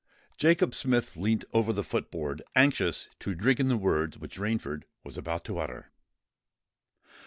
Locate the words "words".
3.77-4.17